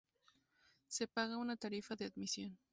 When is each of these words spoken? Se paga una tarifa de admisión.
Se 0.87 1.05
paga 1.07 1.37
una 1.37 1.57
tarifa 1.57 1.95
de 1.95 2.05
admisión. 2.05 2.57